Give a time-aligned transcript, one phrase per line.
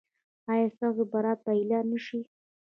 [0.51, 2.19] ایا ستاسو برات به اعلان نه شي؟